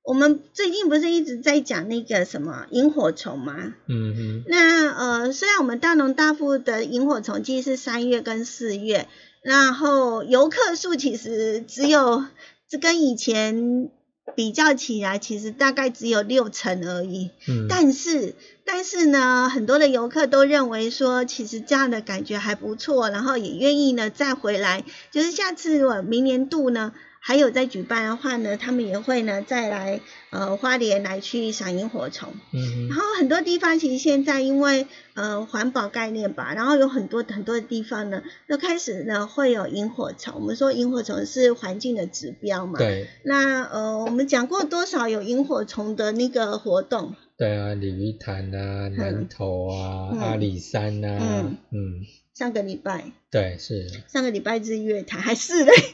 [0.03, 3.73] 我们最近不是一直在讲那个什么萤火虫吗？
[3.87, 9.09] 嗯哼，那呃，虽然我们大农大富的萤火虫季是三月跟四月，
[9.43, 12.27] 然后游客数其实只有
[12.69, 13.91] 这跟以前
[14.37, 17.31] 比较起来，其实大概只有六成而已。
[17.49, 18.35] 嗯，但是
[18.71, 26.93] 但是呢，很多的游客都认为说，其实这样的感觉还不错，然后也愿意呢再回来，就是下次我明年度呢。
[27.21, 30.01] 还有再举办的话呢，他们也会呢再来
[30.31, 32.33] 呃花莲来去赏萤火虫。
[32.53, 40.35] 嗯，然后很多地方其实现在因为呃环保概念吧，然后有很多很多的地方呢，都开始呢会有萤火虫。
[40.37, 42.79] 我们说萤火虫是环境的指标嘛。。
[42.79, 47.17] 对，那呃，我们讲过多少有萤火虫的那个活动？
[47.39, 55.73] 对啊，鲤鱼潭啊，南投啊，嗯阿里山啊，嗯嗯，上个礼拜，对，是，上个礼拜日月潭还是嘞？
[55.73, 55.85] 上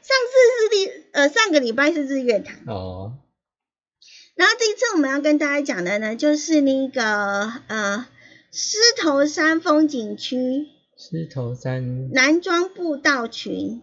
[0.00, 0.08] 次
[0.56, 3.18] 是日呃上个礼拜是日月潭，哦，
[4.34, 8.06] 然后这一次我们要跟大家讲的呢，就是那个呃
[8.52, 13.82] 狮头山风景区狮头山，南庄步道群。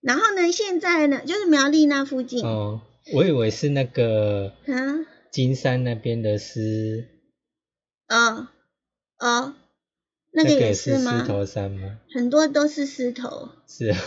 [0.00, 2.80] 然后呢，现在呢，就是苗栗那附近，哦，
[3.12, 7.08] 我以为是那个嗯，金山那边的狮，
[8.06, 8.48] 呃，
[9.18, 9.54] 呃，
[10.30, 11.26] 那个个也是吗狮？
[11.26, 11.98] 头山吗？
[12.12, 13.98] 很多都是狮头，是啊，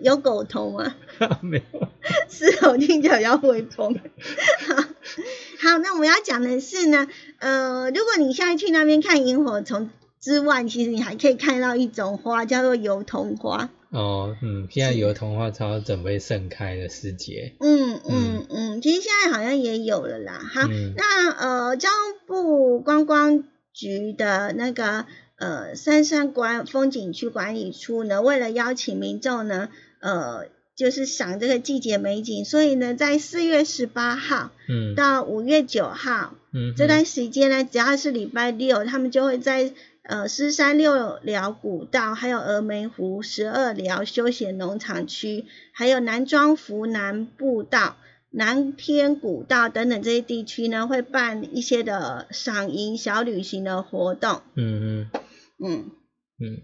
[0.00, 0.94] 有狗头吗？
[1.42, 1.88] 没有，
[2.28, 3.94] 狮头听起来比较威风。
[3.94, 4.74] 好，
[5.60, 7.08] 好，那我们要讲的是呢，
[7.38, 9.90] 呃，如果你现在去那边看萤火虫
[10.20, 13.70] 之外，其实你还可以看到一种花，叫做油桐花。
[13.90, 20.40] 哦，嗯，现在有童话超准备盛开的时节，嗯嗯嗯，其实现在好像也有了啦。
[20.52, 20.92] 好，嗯。
[20.96, 25.06] 那呃，交通部观光局的那个
[25.38, 29.68] 呃三山管风景区管理处呢，为了邀请民众呢，
[30.00, 34.94] 呃，就是赏这个季节美景，所以呢，在四月十八号嗯。
[34.94, 39.72] 到五月九号嗯，这段时间呢，只要是礼拜六，他们就会在
[40.08, 47.96] 呃狮山六寮古道，还有峨眉湖十二寮休闲农场区，还有南庄福南步道、
[48.30, 54.42] 南天古道等等这些地区呢，会办一些的赏萤小旅行的活动。
[54.54, 55.10] 嗯嗯
[55.58, 55.90] 嗯，
[56.38, 56.62] 嗯。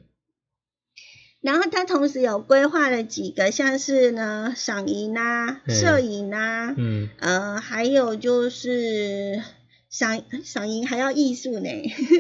[1.41, 5.75] 然后它同时有规划了几个，像是呢赏银啊、嗯。
[5.75, 9.43] 摄影啊，嗯，呃，还有就是
[9.93, 11.69] 赏赏银还要艺术呢。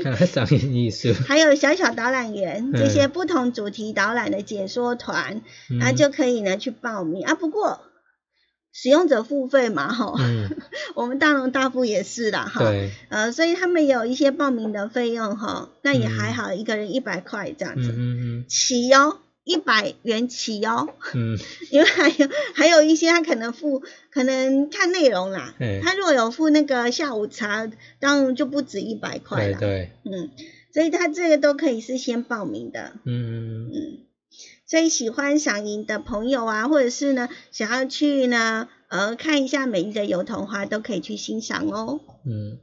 [0.04, 2.78] 嗯，赏银艺术， 还有小小导览员嗯。
[2.78, 5.78] 这些不同主题导览的解说团，嗯。
[5.78, 7.24] 那、就可以呢去报名。
[7.24, 7.34] 啊。
[7.34, 7.80] 不过
[8.74, 10.54] 使用者付费嘛，哈、嗯，
[10.94, 12.60] 我们大龙大富也是啦，哈，
[13.08, 16.10] 呃，所以他们有一些报名的费用哈，那也嗯。
[16.18, 18.44] 还好，一个人一百块这样嗯子，嗯。
[18.48, 21.38] 起哦，一百元起哦，嗯。
[21.70, 25.54] 因为还有还有一些他可能付，可能看内容啦。
[25.58, 30.30] 嗯，他如果有付那个下午茶，当然就不止一百嗯，块了，对对，嗯，
[30.72, 33.68] 所以他这个都可以是先报名的，嗯。
[33.72, 33.98] 嗯，
[34.66, 42.00] 所以喜欢赏银的朋友啊，或者是呢想要去呢呃看一下美丽的油桐花，都可以去欣赏哦。
[42.24, 42.58] 嗯。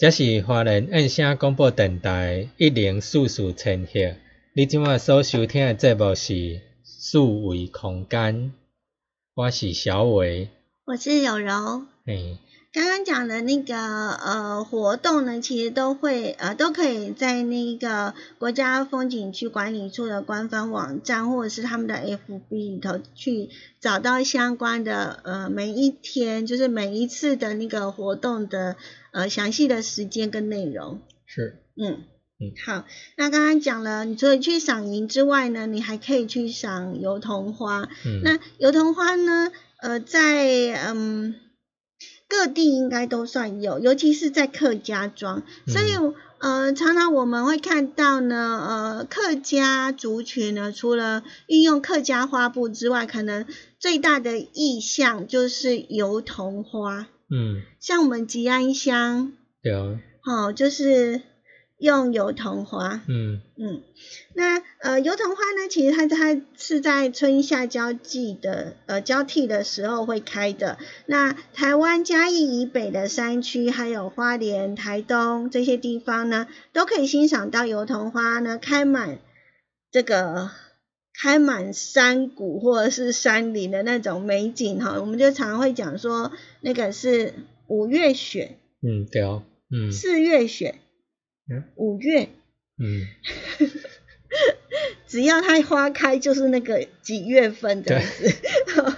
[0.00, 4.16] 这是华人音声广播电台一零四四千赫。
[4.54, 8.54] 你即马所收听的节目是四维空间，
[9.34, 10.48] 我是小伟，
[10.86, 11.82] 我是有柔。
[12.06, 12.38] 嘿，
[12.72, 23.48] 刚刚讲的那个呃活动呢，其实都会呃都可以在那个国家风景区管理处的官方网站，或者是他们的 FB 里头去
[23.80, 28.76] 找到相关的呃每一天，就是每一次的那个活动的。
[29.12, 32.04] 呃，详细的时间跟内容是，嗯
[32.38, 32.84] 嗯，好，
[33.16, 37.88] 那刚刚讲了，你除了去赏萤之外呢，你还可以去赏油桐花。
[38.06, 41.34] 嗯，那油桐花呢，呃，在嗯
[42.30, 53.44] 各地应该都算有，尤其是在客家庄，所以呃，常常我们会看到呢，呃，客家族群呢，除了运用客家花布之外，可能
[53.80, 61.20] 最大的意象就是油桐花，嗯，像我们吉安乡，对啊，哦，就是
[61.78, 63.40] 用油桐花，嗯。
[63.58, 63.82] 嗯，
[64.34, 70.78] 那呃油桐花呢，其实它它是在春夏交际的呃交替的时候会开的。
[71.06, 79.18] 那台湾嘉义以北的山区，还有花莲、台东这些地方呢，都可以欣赏到油桐花呢开满
[79.90, 80.50] 这个
[81.12, 84.98] 开满山谷或者是山林的那种美景哈。
[84.98, 87.34] 我们就常会讲说，那个是
[87.66, 90.76] 五月雪、嗯，对哦，嗯四月雪
[91.50, 92.30] 嗯、五月。
[92.82, 93.06] 嗯，
[95.10, 98.32] 只要它花开，就是那个几月份这样子。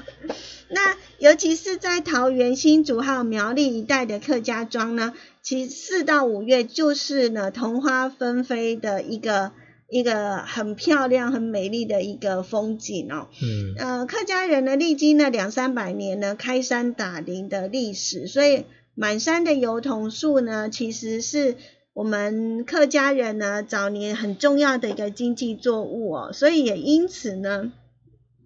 [0.68, 9.52] 那尤其是在桃园、新竹还有苗栗一带的客家庄呢，其实四到五月就是呢桐花纷飞的一个
[9.88, 13.28] 一个很漂亮、很美丽的一个风景哦。
[13.42, 21.56] 嗯呃，客家人呢历经了两三百年呢开山打林的历史，所以满山的油桐树呢，其实是
[21.94, 27.72] 我们客家人呢早年很重要的一个经济作物哦，所以也因此呢，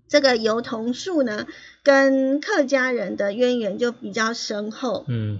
[0.09, 1.47] 这个油桐树呢
[1.82, 5.05] 跟客家人的渊源就比较深厚。
[5.09, 5.38] 嗯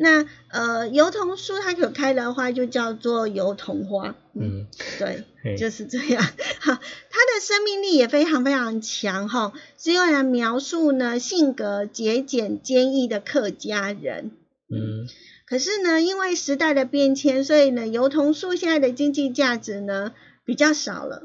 [0.00, 4.66] 那呃，油桐树它可开的花就叫做油桐花，嗯，嗯，
[5.00, 5.56] 对。
[5.56, 6.22] 就是这样。
[6.60, 14.30] 好，它的生命力也非常非常强哈，是用来描述呢性格节俭坚毅的客家人。
[14.70, 15.08] 嗯
[15.48, 20.12] 可是呢，因为时代的变迁，所以呢，油桐树现在的经济价值呢
[20.44, 21.22] 比较少了。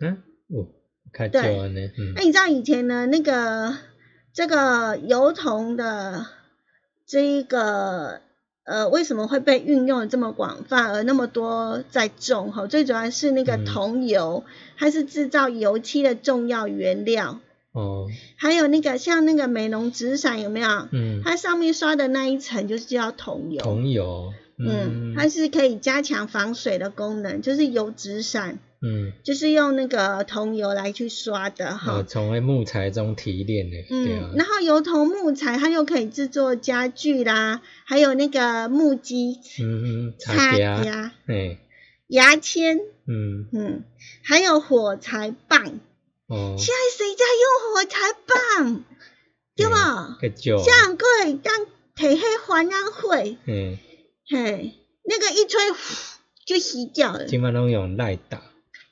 [0.00, 0.68] 嗯，哦，
[1.32, 3.76] 较少安尼，嗯那你知道以前呢，那个
[4.34, 6.26] 这个油桐的
[7.06, 8.20] 这一个
[8.64, 12.52] 呃，为什么会被运用的这么广泛，而那么多在种？
[12.52, 14.44] 哈，最主要是那个嗯桐油，
[14.76, 17.40] 它是制造油漆的重要原料。
[17.74, 18.06] 哦，
[18.36, 20.68] 还有那个像那个美容纸伞有没有？
[20.92, 23.60] 嗯，它上面刷的那一层就是叫桐油。
[23.60, 25.14] 桐油，嗯，嗯。
[25.16, 31.94] 它是可以加强防水的功能，就是油纸伞，嗯，就是用那个桐油来去刷的哈。
[31.94, 34.30] 呃，从那木材中提炼的，对啊。
[34.32, 41.58] 嗯，，然后油桐木材它又可以制作家具啦，还有那个木屐、嗯嗯，擦茶夹，夹、嘿，
[42.06, 43.82] 牙签，嗯，嗯，
[44.22, 45.80] 还有火柴棒。
[46.26, 48.84] 哦，现在谁家用火柴棒？
[49.56, 50.18] 对吧？
[50.20, 53.78] 个少，像贵当提迄环安会，嗯，
[54.28, 55.60] 嘿，那个一吹
[56.44, 57.26] 就熄掉了。
[57.26, 58.42] 今晚拢用赖打，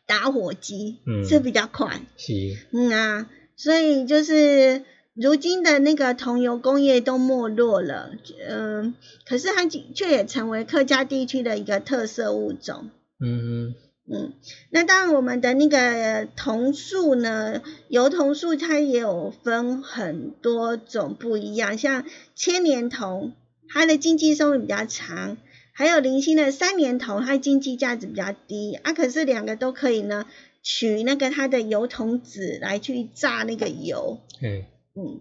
[0.07, 2.01] 打火机，嗯是比较快。
[2.17, 2.33] 是，
[2.73, 8.11] 嗯啊，所以就是如今的那个桐油工业都没落了，
[8.49, 8.95] 嗯，
[9.27, 12.91] 可是它却也成为客家地区的一个特色物种。
[13.19, 13.75] 嗯
[14.05, 14.33] 嗯，
[14.71, 23.33] 那当然，我们的那个桐树呢，油桐树它也有分很多种不一样，像千年桐，
[23.69, 25.37] 它的经济寿命比较长，
[25.73, 28.93] 还有零星的三年桐，它经济价值比较低啊。
[28.93, 30.27] 可是两个都可以呢，
[30.63, 35.21] 取那个它的油桐籽来去榨那个油，嗯，嗯，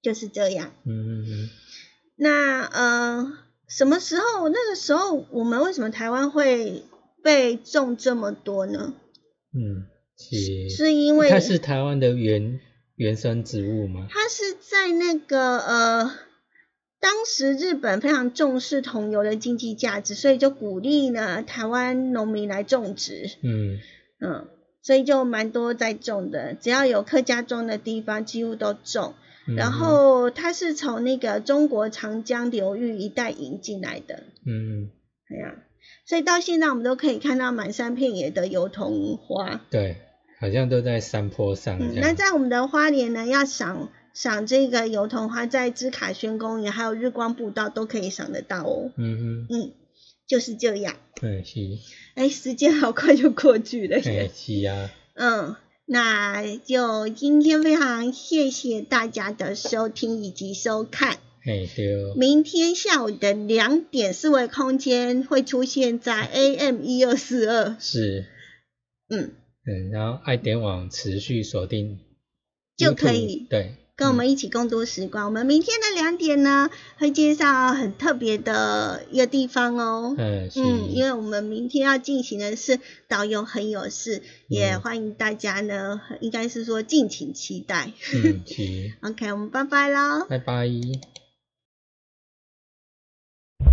[0.00, 0.72] 就是这样。
[0.84, 1.50] 嗯嗯嗯
[2.16, 3.32] 那呃，
[3.68, 4.48] 什么时候？
[4.48, 6.82] 那个时候我们为什么台湾会
[7.22, 8.94] 被种这么多呢？
[9.52, 12.60] 嗯，是，是因为它是台湾的原
[12.96, 14.06] 原生植物吗？
[14.10, 16.12] 它是在那个呃，
[17.00, 23.78] 当时日本非常重视桐油的经济价值，所以就鼓励呢台湾农民来种植，嗯。
[24.22, 24.48] 嗯，
[24.82, 29.14] 所以就蛮多在种的，只要有客家庄的地方，几乎都种。
[29.48, 34.90] 嗯然后它是从那个中国长江流域一带引进来的，嗯，
[35.26, 35.56] 对呀、
[36.04, 39.60] 所以到现在我们都可以看到满山遍野的油桐花。
[39.70, 39.96] 对，
[40.40, 48.90] 好像都在山坡上嗯，那在我们的花莲呢，要赏赏这个油桐花，在芝卡轩公园还有日光步道都可以赏得到哦。
[48.96, 49.72] 嗯哼嗯，
[50.26, 50.96] 就是这样。
[51.14, 51.60] 对，嗯是，
[52.14, 54.30] 哎，时间好快就过去了哎耶。
[54.34, 61.18] 是啊，嗯，那就今天非常谢谢大家的收听以及收看。
[61.46, 67.76] 哎对，明天下午的两点，四维空间会出现在 AM 一二四二。
[67.80, 68.26] 是，
[69.08, 69.32] 嗯，
[69.66, 71.98] 嗯，然后爱点网持续锁定
[72.76, 75.24] 就可以对，跟我们一起共度时光。
[75.24, 80.14] 我们明天的两点呢，会介绍很特别的一个地方哦。
[80.18, 82.78] 嗯是，嗯，因为我们明天要进行的是
[83.08, 87.92] 导游很有事，也嗯欢迎大家呢，应该是说敬请期待。
[88.14, 90.26] 嗯是， OK，我们拜拜喽。
[90.28, 90.68] 拜拜。